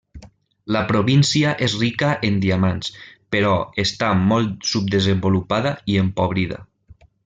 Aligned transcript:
La 0.75 0.79
província 0.91 1.51
és 1.65 1.75
rica 1.83 2.09
en 2.31 2.41
diamants, 2.47 2.91
però 3.37 3.53
està 3.87 4.13
molt 4.33 4.59
subdesenvolupada 4.75 5.79
i 5.97 6.05
empobrida. 6.09 6.65